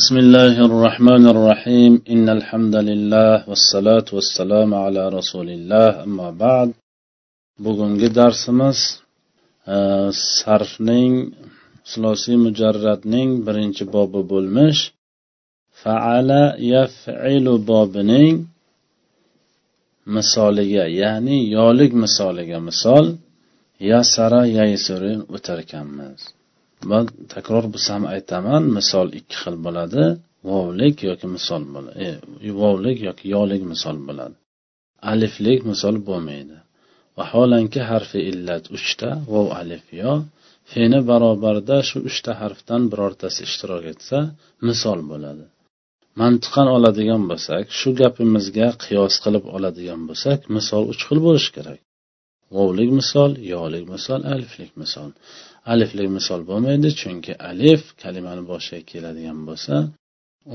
[0.00, 6.68] بسم الله الرحمن الرحيم إن الحمد لله والصلاة والسلام على رسول الله أما بعد
[7.64, 8.78] bugungi darsimiz
[10.38, 11.14] sarfning
[11.90, 14.80] sulosiy mujarradning birinchi bobi bo'lmish
[15.82, 16.42] faala
[16.74, 18.34] yaf'ilu bobining
[20.16, 23.06] misoliga ya'ni yolik misoliga misol
[23.90, 26.20] yasara yaysuri o'tar ekanmiz
[26.90, 27.00] Va
[27.34, 30.04] takror bo'lsam aytaman misol ikki xil bo'ladi.
[30.50, 34.36] Vovlik yoki misol bo'ladi e, vovlik yoki yolik misol bo'ladi.
[35.12, 36.56] Aliflik misol bo'lmaydi.
[37.18, 40.12] Vaholanki harfi illat uchta vov alif yo
[40.72, 44.18] feni barobarida shu uchta harfdan birortasi ishtirok etsa
[44.68, 45.44] misol bo'ladi.
[46.20, 51.80] Mantiqan oladigan bo'lsak shu gapimizga qiyos qilib oladigan bo'lsak misol uch xil bo'lishi kerak.
[52.56, 55.10] Vovlik misol yolik misol aliflik misol.
[55.72, 59.74] Aliflik misol bo'lmaydi chunki alif kalimani boshiga keladigan bo'lsa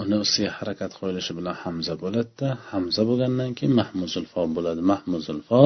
[0.02, 2.48] uni ustiga harakat qo'yilishi bilan hamza bo'ladida.
[2.72, 4.82] Hamza bo'lgandan keyin mahmuzul fo bo'ladi.
[4.92, 5.62] Mahmuzul fo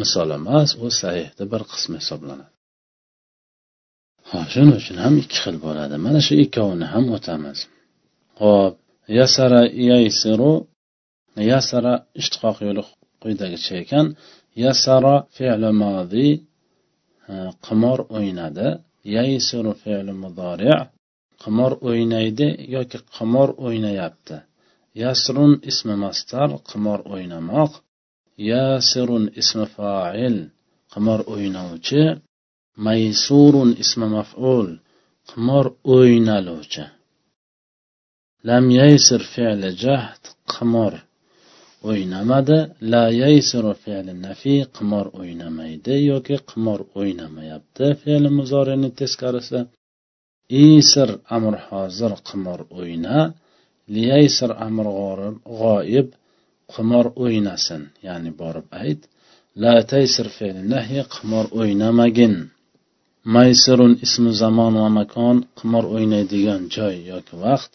[0.00, 2.50] misol emas u sahihni bir qismi hisoblanadi.
[4.30, 5.94] Hop shuning uchun ham ikki xil bo'ladi.
[6.06, 7.58] Mana shu ikkovini ham o'tamiz.
[8.40, 8.74] Hop
[9.18, 10.52] yasara yaysiru
[11.52, 12.82] yasara ishtiqoq yo'li
[13.22, 14.06] quyidagicha ekan.
[14.64, 16.28] Yasara fe'li modi
[17.28, 18.68] Э, qimor o'ynadi.
[19.14, 20.78] Yaysiru fe'li mudori'
[21.42, 24.36] qimor o'ynaydi yoki qimor o'ynayapti.
[25.02, 27.72] Yasrun ismi mastar qimor o'ynamoq.
[28.50, 30.36] Yasirun ismi fa'il
[30.92, 32.02] qimor o'ynovchi.
[32.84, 34.68] Maysurun ismi maf'ul
[35.30, 36.84] qimor o'ynaluvchi.
[38.48, 40.22] Lam yaysir fe'li jahd
[40.54, 40.92] qimor
[41.90, 42.58] o'ynamadi.
[42.92, 49.60] La yaysiru fe'li nafi qimor o'ynamaydi yoki qimor o'ynamayapti fe'li muzorini teskarisi.
[50.66, 53.18] Isir amr hozir qimor o'yna
[53.94, 54.86] liyaysir amr
[55.60, 56.08] g'oyib
[56.74, 59.00] qimor o'ynasin ya'ni borib ayt.
[59.62, 62.34] La taysir fe'li nahi qimor o'ynamagin.
[63.34, 67.72] Maysirun ismi zamon va makon qimor o'ynaydigan joy yoki vaqt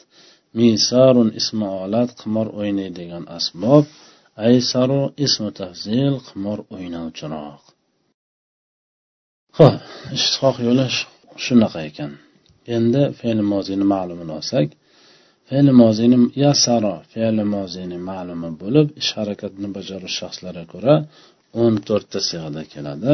[0.57, 3.85] misarun ismi olat qimor o'ynaydigan asbob
[4.47, 7.63] aysaru ismi tafzil qimor o'ynovchiroq
[9.57, 9.75] ho'p
[10.17, 10.85] ishtiqoq yo'li
[11.45, 12.11] shunaqa ekan.
[12.75, 14.67] Endi fe'li mozini ma'lumini olsak
[15.49, 20.95] fe'li mozini yasaro fe'li mozini ma'lumi bo'lib ish harakatini bajaruvchi shaxslarga ko'ra
[21.61, 23.13] o'n to'rtta sig'ada keladi.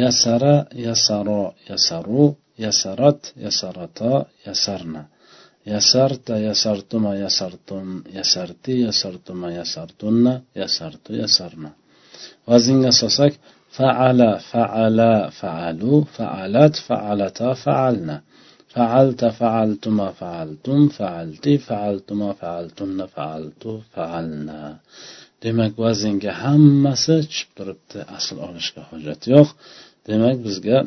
[0.00, 0.54] Yasara
[0.86, 2.22] yasaro yasaru
[2.64, 4.12] yasarat yasarato
[4.46, 5.02] yasarna.
[5.73, 7.87] yasarta yasartuma yasartum
[8.17, 11.69] yasarti yasartuma yasartunna yasartu yasarna
[12.49, 13.33] vaznga solsak
[13.77, 18.17] faala faala faalu faalat faalata faalna
[18.75, 24.61] فعلت فعلتما فعلتم فعلتي فعلتما فعلتن فعلtu فعلنا
[25.43, 29.49] demak vaznga hammasi tushib turibdi asl olishga hojat yo'q
[30.07, 30.77] demak bizga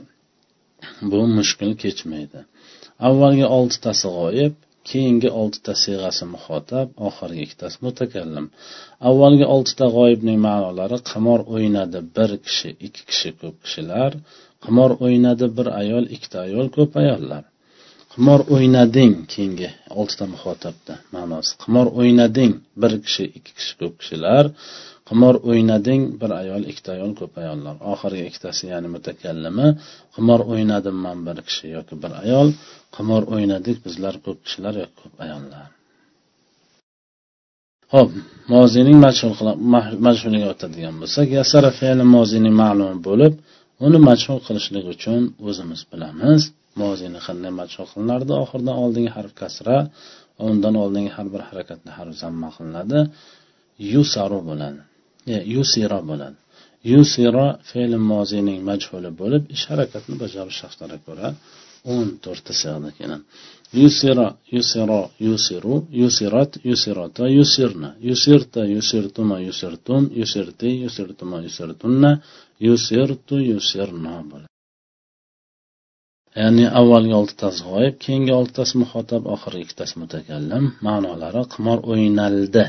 [1.11, 2.41] bu mushkul kechmaydi
[3.09, 4.55] avvalgi oltitasi g'oyib
[4.90, 8.46] Keyingi oltita siyg'asi muhotab oxirgi ikkitasi mutakallim.
[9.10, 14.12] Avvalgi oltita g'oyibning ma'nolari qimor o'ynadi bir kishi ikki kishi ko'p kishilar
[14.66, 17.44] qimor o'ynadi bir ayol ikkita ayol ko'p ayollar.
[18.14, 21.52] Qimor o'ynading keyingi oltita muhotabda ma'nosi.
[21.64, 24.46] Qimor o'ynading bir kishi ikki kishi ko'p kishilar
[25.08, 27.76] qimor o'ynading bir ayol ikkita ayol ko'p ayollar.
[27.94, 29.68] Oxirgi ikkitasi ya'ni mutakallima
[30.16, 32.48] qimor o'ynadim man bir kishi yoki bir ayol.
[32.96, 35.68] Qimor o'ynadik bizlar ko'p kishilar yoki ko'p ayollar.
[37.94, 38.12] Ho'p
[38.54, 38.98] mozining
[40.06, 43.34] majhuliga o'tadigan bo'lsak yasara fe'li mozining ma'lumi bo'lib
[43.86, 46.42] uni majhul qilishlik uchun o'zimiz bilamiz.
[46.82, 48.32] Mozini qanday majhul qilinardi?
[48.44, 49.78] Oxiridan oldingi harf kasra
[50.48, 53.00] undan oldingi har bir harakatni harf zamma qilinadi.
[53.94, 54.82] Yusaru bo'ladi
[55.34, 56.38] E, yusira bo'ladi.
[56.92, 61.28] Yusira fe'l moziyning majhuli bo'lib ish harakatni bajarish shaxslariga ko'ra
[61.94, 63.24] o'n to'rtta sig'ada keladi.
[63.80, 67.90] Yusira yusiro yusiru yusirat yusirota yusirna.
[68.10, 72.12] Yusirta yusirtuma yusirtum yusirti yusirtuma yusirtunna.
[72.68, 74.54] Yusirtu yusirna bo'ladi.
[76.42, 80.64] Ya'ni avvalgi oltitasi g'oyib keyingi oltitasi muhotab oxirgi ikkitasi mutakallim.
[80.88, 82.66] Ma'nolari qimor o'ynaldi.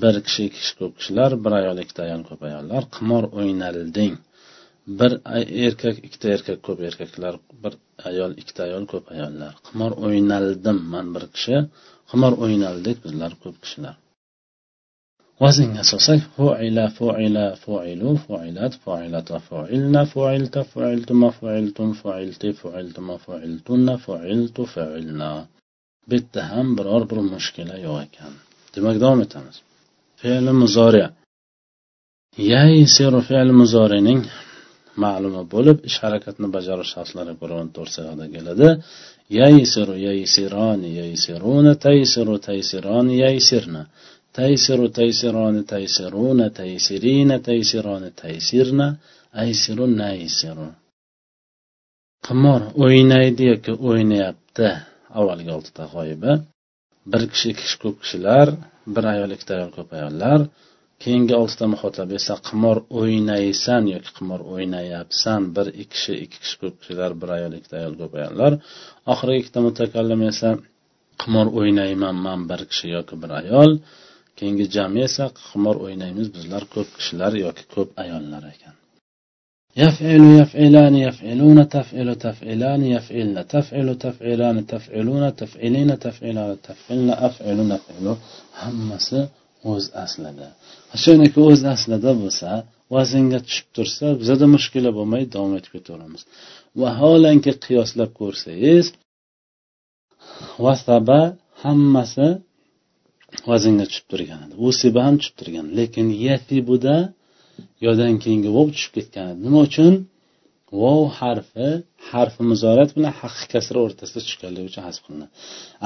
[0.00, 2.82] Bir kishi ikki kishi ko'p kishilar bir ayol ikkita ayol ko'p ayollar.
[2.96, 4.14] Qimor o'ynalding
[4.98, 5.12] bir
[5.66, 7.34] erkak ikkita erkak ko'p erkaklar
[7.64, 7.74] bir
[8.10, 9.52] ayol ikkita ayol ko'p ayollar.
[9.68, 11.56] Qimor o'ynaldim man bir kishi.
[12.10, 13.94] Qimor o'ynaldik bizlar ko'p kishilar.
[15.42, 24.62] Vaznga solsak fuila fuila fuilu fuilat fuilata fuilna fuilta fuiltuma fuiltum fuilti fuiltuma fuiltunna fuiltu
[24.74, 25.32] fuilna.
[26.08, 28.32] Bu yerda ham biror bir mushkula yo'q ekan.
[28.74, 29.56] Demak davom etamiz.
[30.22, 31.04] Fe'li muzori
[32.52, 34.20] yaysiru fe'l muzorining
[35.02, 38.68] ma'lumi bo'lib ish harakatni bajarish shartlari ko'ra to'rt sig'ada keladi
[39.38, 43.82] yaysiru yaysironi yaysiruna taysiru taysironi yaysirna
[44.38, 48.86] taysiru taysironi taysiruna taysirina taysironi taysirna
[49.44, 50.68] aysiru naysiru
[52.26, 54.68] qimor o'ynaydi yoki o'ynayapti?
[55.18, 56.32] Avvalgi oltita g'oyiba.
[57.10, 58.48] Bir kishi ikki kishi ko'p kishilar
[58.94, 60.40] bir ayol ikkita ayol ko'p ayollar.
[61.02, 66.74] Keyingi oltita muhotab esa qimor o'ynaysan yoki qimor o'ynayapsan bir ikki kishi ikki kishi ko'p
[66.80, 68.52] kishilar bir ayol ikkita ayol ko'p ayollar.
[69.12, 70.50] Oxirgi ikkita mutakallim esa
[71.22, 73.70] qimor o'ynayman man bir kishi yoki bir ayol.
[74.38, 78.74] Keyingi jami esa qimor o'ynaymiz bizlar ko'p kishilar yoki ko'p ayollar ekan.
[79.77, 88.05] يفعل يفعلان يفعلون تفعل تفعلان يفعلن تفعل تفعلان تفعلون تفعلين تفعلان تفعلن أفعل نفعل
[88.63, 89.19] hammasi
[89.71, 90.47] o'z aslida
[91.03, 92.49] shuniki o'z aslida bo'lsa
[92.95, 96.21] vaznga tushib tursa bizada mushkula bo'lmay davom etib ketaveramiz
[96.81, 98.85] vaholanki qiyoslab ko'rsangiz
[100.65, 101.19] vasaba
[101.63, 102.27] hammasi
[103.49, 106.97] vaznga tushib turgan edi usiba ham tushib turgan lekin yatibuda
[107.86, 109.28] yodan keyingi vov tushib ketgan.
[109.44, 109.94] Nima uchun?
[110.80, 111.68] Vov harfi
[112.10, 115.32] harfi muzorat bilan haqqi kasra o'rtasida tushganligi uchun hasb qilinadi.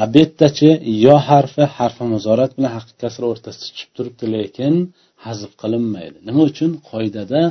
[0.01, 0.71] A bu yerdachi
[1.07, 4.75] yo harfi harfi muzorat bilan haqqi kasra o'rtasida tushib turibdi lekin
[5.27, 6.17] hazf qilinmaydi.
[6.29, 6.71] Nima uchun?
[6.91, 7.43] Qoidada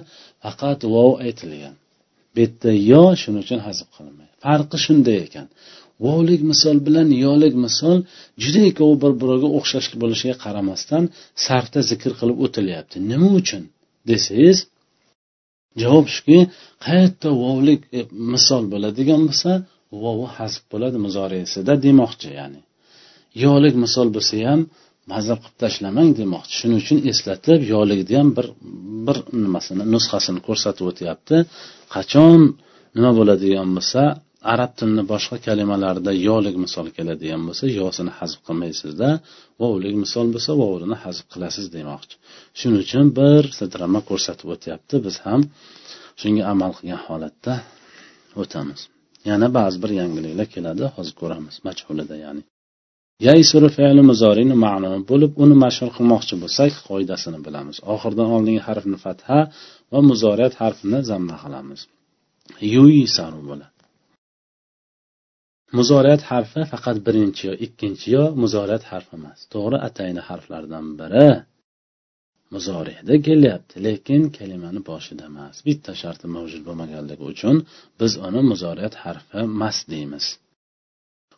[0.44, 1.76] faqat vov aytilgan.
[2.34, 4.34] Bu yerda yo shuning uchun hazf qilinmaydi.
[4.46, 5.48] Farqi shunday ekan.
[6.06, 7.98] Vovlik misol bilan yolik misol
[8.44, 11.04] juda ikkovi bir biriga o'xshash bo'lishiga qaramasdan
[11.46, 12.96] sarfda zikr qilib o'tilyapti.
[13.12, 13.64] Nima uchun?
[14.10, 14.58] Desangiz
[15.82, 16.40] javob shuki
[16.86, 18.00] qayerda vovlik e,
[18.34, 19.52] misol bo'ladigan bo'lsa
[20.04, 22.62] vovi hasb bo'ladi muzoresida demoqchi ya'ni.
[23.46, 24.62] Yolik misol bo'lsa ham
[25.12, 26.54] mazab qilib tashlamang demoqchi.
[26.60, 28.48] Shuning uchun eslatib yolikni ham bir
[29.08, 31.38] bir nimasini nusxasini ko'rsatib o'tyapti.
[31.96, 32.40] Qachon
[32.96, 34.02] nima bo'ladigan bo'lsa
[34.54, 39.10] arab tilini boshqa kalimalarida yolik misol keladigan bo'lsa yosini hazb qilmaysizda
[39.62, 42.16] vovlik misol bo'lsa vovini hazb qilasiz demoqchi.
[42.60, 44.96] Shuning uchun bir sidrama ko'rsatib o'tyapti.
[45.06, 45.42] Biz ham
[46.22, 47.54] shunga amal qilgan holatda
[48.42, 48.82] o'tamiz.
[49.30, 52.42] Yana ba'zi bir yangiliklar keladi hozir ko'ramiz majhulida ya'ni.
[53.28, 57.78] Yaysuru fe'li muzorini ma'lumi bo'lib uni mashhur qilmoqchi bo'lsak qoidasini bilamiz.
[57.94, 59.38] Oxiridan oldingi harfni fatha
[59.92, 61.80] va muzoriyat harfini zamma qilamiz.
[62.76, 63.75] Yuyisaru bo'ladi.
[65.78, 69.40] Muzoriyat harfi faqat birinchi yo ikkinchi yo muzoriyat harfi emas.
[69.54, 71.28] To'g'ri atayni harflardan biri
[72.56, 75.56] muzoriyda kelyapti lekin kalimani boshida emas.
[75.68, 77.56] Bitta sharti mavjud bo'lmaganligi uchun
[78.00, 80.26] biz uni muzoriyat harfi emas deymiz.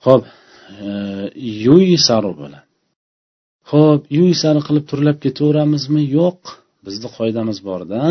[0.05, 0.23] Ho'p
[0.85, 0.87] e,
[2.41, 2.59] bo'ladi
[3.71, 6.01] ho'p yuyisaru qilib turlab ketaveramizmi?
[6.17, 6.41] Yo'q.
[6.85, 8.01] Bizni qoidamiz borda.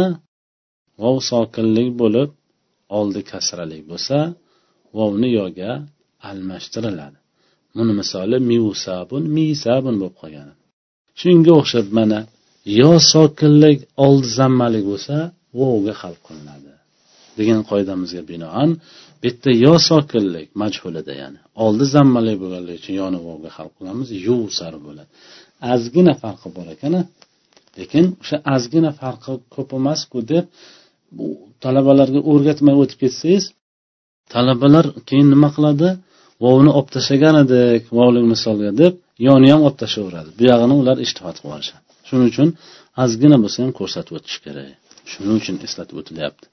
[1.02, 2.30] Vov sokinlik bo'lib
[2.98, 4.18] oldi kasralik bo'lsa
[4.98, 5.70] vovni yoga
[6.30, 7.18] almashtiriladi.
[7.76, 10.48] Buni misoli miusabun misabun bo'lib qolgan
[11.20, 12.18] shunga o'xshab mana
[12.80, 15.16] yo sokinlik oldi zammalik bo'lsa
[15.58, 16.72] vovga hal qilinadi
[17.38, 18.70] degan qoidamizga binoan
[19.20, 24.74] bu yerda yo sokinlik majhulida ya'ni oldi zammalik bo'lganligi uchun yoni vovga hal qilamiz yusar
[24.86, 25.10] bo'ladi.
[25.74, 26.94] Ozgina farqi bor ekan
[27.78, 30.44] lekin o'sha ozgina farqi ko'p emasku deb
[31.64, 33.44] talabalarga o'rgatmay o'tib ketsangiz
[34.34, 35.88] talabalar keyin nima qiladi?
[36.44, 38.94] Vovni olib tashlagan edik vovlik misolga deb
[39.28, 42.48] yoni ham olib tashlayveradi buyog'ini ular ishtihod qilib shuning uchun
[43.04, 44.68] ozgina bo'lsa ham ko'rsatib o'tish kerak.
[45.12, 46.46] Shuning uchun eslatib o'tilyapti.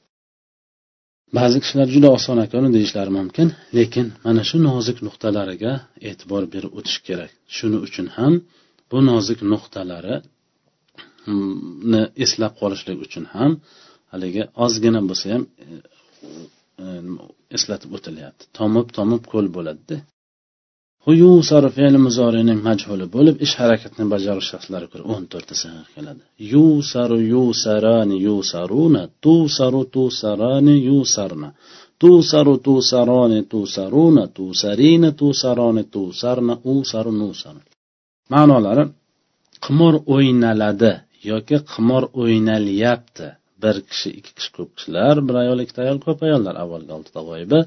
[1.38, 3.48] Ba'zi kishilar juda oson ekan deyishlari mumkin
[3.78, 5.74] lekin mana shu nozik nuqtalariga
[6.10, 7.32] e'tibor berib o'tish kerak.
[7.58, 8.34] Shuning uchun ham
[8.92, 10.18] bu nozik nuqtalarini
[11.26, 13.52] hmm, eslab qolishlik uchun ham
[14.12, 15.66] haligi ozgina bo'lsa ham e,
[16.84, 17.14] Ehm,
[17.58, 18.44] eslatib o'tilyapti.
[18.60, 19.98] Tomib tomib ko'l bo'ladida.
[21.50, 26.22] Sarf fe'li muzorining majhuli bo'lib ish harakatni bajarish shaxslari ko'ra o'n to'rtta sig'a keladi.
[26.54, 31.50] Yusaru yusarani yusaruna tusaru tusarani yusarna
[32.02, 37.56] tusaru tusarani tusaruna tusarina tusarani tusarna usaru nusar
[38.34, 38.84] ma'nolari
[39.66, 40.92] qimor o'ynaladi
[41.30, 43.28] yoki qimor o'ynalyapti.
[43.64, 47.60] Bir kishi ikki kishi ko'p kishilar bir ayol ikkita ayol ko'p ayollar avvalgi oltita g'oyiba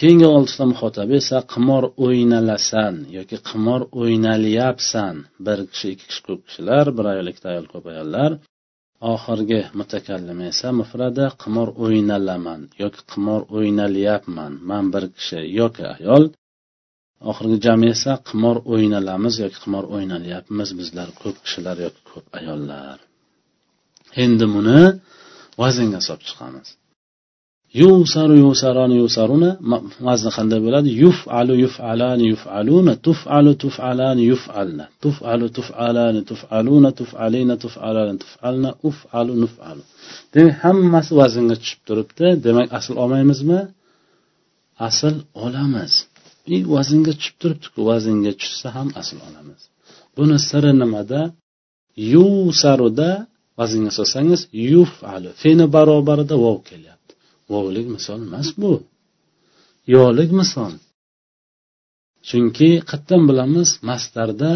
[0.00, 5.16] keyingi oltita muhotabi esa qimor o'ynalasan yoki qimor o'ynalyapsan.
[5.46, 8.30] Bir kishi ikki kishi ko'p kishilar bir ayol ikkita ayol ko'p ayollar.
[9.12, 14.52] Oxirgi mutakallim esa mufrada qimor o'ynalaman yoki qimor o'ynalyapman.
[14.70, 16.24] Man bir kishi yoki ayol.
[17.30, 22.98] Oxirgi jami esa qimor o'ynalamiz yoki qimor o'ynalyapmiz bizlar ko'p kishilar yoki ko'p ayollar.
[24.24, 24.80] Endi buni
[25.60, 26.68] vaznga solib chiqamiz.
[27.80, 29.50] Yusaru yusaroni yusaruna
[30.06, 30.88] vazni qanday bo'ladi?
[31.04, 34.84] Yufalu yufalani yufaluna tufalu tufalani yufalna.
[35.04, 39.82] Tufalu tufalani tufaluna tufalina tufalani tufalna ufalu nufalu.
[40.34, 42.26] Demak hammasi vaznga tushib turibdi.
[42.46, 43.60] Demak asl olmaymizmi?
[44.88, 45.14] Asl
[45.44, 45.92] olamiz.
[46.54, 47.78] И vaznga tushib turibdiku.
[47.90, 49.60] Vaznga tushsa ham asl olamiz.
[50.16, 51.20] Buni siri nimada?
[52.12, 53.10] Yusaruda
[53.60, 54.40] vaznga solsangiz
[54.72, 57.12] yufalu feni barobarida vov kelyapti.
[57.52, 58.72] Vovlik misol emas bu.
[59.94, 60.72] Yolik misol.
[62.28, 64.52] Chunki qayerdan bilamiz mastarda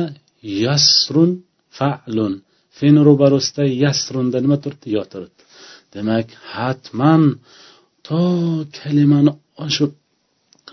[0.64, 1.30] yasrun
[1.78, 2.34] fa'lun.
[2.78, 4.87] Fen ro'barasida yasrunda nima turibdi?
[4.96, 5.42] Yo turibdi.
[5.92, 7.23] Demak hatman
[8.06, 8.20] to
[8.76, 9.32] kalimani
[9.76, 9.84] shu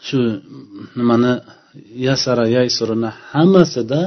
[0.07, 0.19] shu
[0.97, 1.33] nimani
[2.07, 4.01] yasara yaysuruni hammasida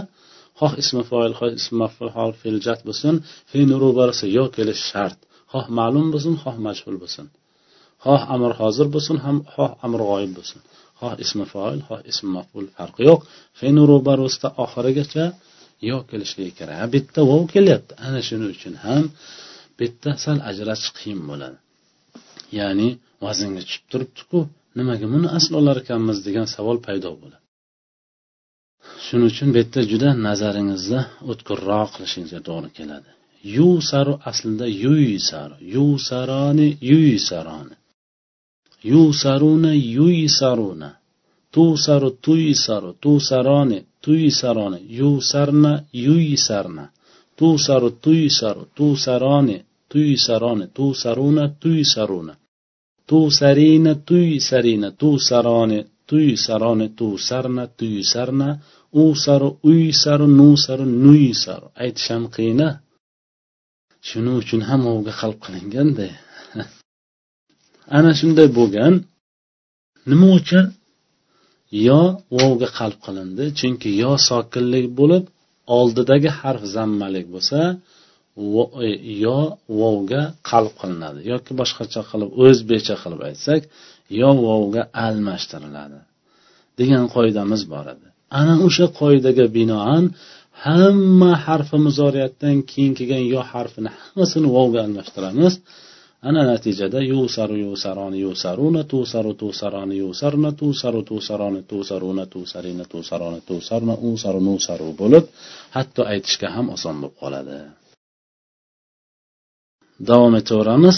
[0.60, 3.14] xoh ismi foil xoh ismi maful hol feljat bo'lsin.
[3.50, 5.18] Fe'l ro'barasi yo kelishi shart.
[5.52, 7.26] Xoh ma'lum bo'lsin xoh majhul bo'lsin.
[8.04, 10.60] Xoh amr hozir bo'lsin ham xoh amr g'oyib bo'lsin.
[11.00, 13.20] Xoh ismi foil xoh ismi maful farqi yo'q.
[13.58, 15.24] Fe'l ro'barasida oxirigacha
[15.90, 17.92] yo kelishligi kerak bitta vov kelyapti.
[18.06, 19.04] Ana shuning uchun ham
[19.80, 21.58] bitta sal ajratish qiyin bo'ladi.
[22.58, 22.88] Ya'ni
[23.24, 24.38] vaznga tushib turibdiku
[24.78, 27.43] nimaga buni asl olar ekanmiz degan savol paydo bo'ladi.
[29.04, 33.10] Shuning uchun bu yerda juda nazaringizni o'tkirroq qilishingizga to'g'ri keladi.
[33.56, 37.74] Yusaru aslida yuyisaru yusaroni yuyisaroni
[38.92, 40.90] yusaruna yuysaruna
[41.54, 45.72] tusaru tuysaru tusaroni tuysaroni yusarna
[46.06, 46.84] yuysarna
[47.38, 49.56] tusaru tuysaru tusaroni
[49.90, 52.34] tuysaroni tusaruna tuysaruna
[53.08, 58.48] tusarina tuysarina tusaroni tuy saroni tu sarna tuy sarna
[59.02, 62.60] u tuysaroni tusarna tuysarna nu uysaru nusaru nuysaru aytish ham qiyin
[64.08, 66.06] shuning uchun ham ovga qalb qilinganda.
[67.96, 68.94] Ana shunday bo'lgan.
[70.10, 70.64] Nima uchun?
[71.86, 72.00] Yo
[72.38, 75.24] vovga qalb qilindi chunki yo sokinlik bo'lib
[75.78, 77.60] oldidagi harf zammalik bo'lsa
[78.36, 78.88] E,
[79.24, 79.38] yo
[79.80, 81.20] vovga qalb qilinadi.
[81.32, 83.62] Yoki boshqacha qilib o'zbekcha qilib aytsak
[84.20, 86.00] yo vovga almashtiriladi
[86.78, 88.06] degan qoidamiz bor edi.
[88.40, 90.04] Ana o'sha qoidaga binoan
[90.64, 95.54] hamma harfi muzoriyatdan keyin kelgan yo harfini hammasini vovga almashtiramiz.
[96.28, 104.40] Ana natijada yusaru yusaroni yusaruna tusaru tusaroni yusarna tusaru tusaroni tusaruna tusarina tusaroni tusarna usaru
[104.48, 105.24] nusaru bo'lib
[105.76, 107.58] hatto aytishga ham oson bo'lib qoladi.
[110.08, 110.96] Davom etaveramiz.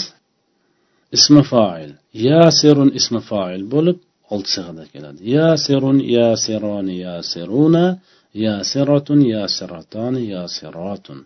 [1.17, 1.91] Ismi foil
[2.27, 3.97] yasirun ismi foil bo'lib
[4.33, 5.19] olti sig'ada keladi.
[5.37, 7.85] Yasirun yasironi yasiruna
[8.45, 11.19] yasiratun yasiratoni yasiratun.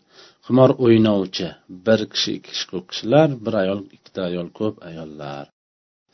[0.45, 1.47] Qimor o'ynovchi
[1.85, 5.45] bir kishi ikki kishi ko'p kishilar bir ayol ikkita ayol ko'p ayollar.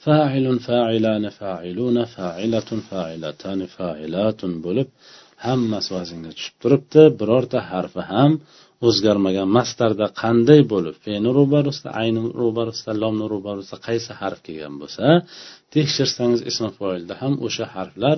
[0.06, 4.88] Failun failani failuna failatun failatani failatun bo'lib
[5.46, 7.02] hammasi vaznga tushib turibdi.
[7.20, 8.32] Birorta harfi ham
[8.88, 15.06] o'zgarmagan mastarda qanday bo'lib feni ro'barasida ayni ro'barasida lomni ro'barasida qaysi harf kelgan bo'lsa
[15.76, 18.18] tekshirsangiz ismi foilda ham o'sha harflar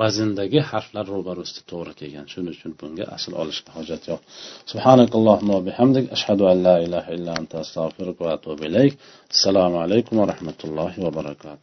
[0.00, 2.26] vazndagi harflar ro'barasida to'g'ri kelgan.
[2.32, 4.20] Shuning uchun bunga asl olishga hojat yo'q.
[4.70, 6.04] Subhanakallohumma bihamdik.
[6.16, 8.92] Ashhadu an la ilaha illa anta astag'firuka va atubu ilayk.
[9.34, 11.50] Assalomu alaykum va rahmatullohi va barakatuh.